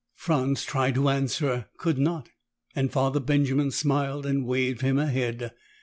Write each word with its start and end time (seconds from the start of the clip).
Franz 0.15 0.65
tried 0.65 0.95
to 0.95 1.09
answer, 1.09 1.67
could 1.77 1.99
not, 1.99 2.29
and 2.75 2.91
Father 2.91 3.19
Benjamin 3.19 3.69
smiled 3.69 4.25
and 4.25 4.47
waved 4.47 4.81
him 4.81 4.97
ahead. 4.97 5.51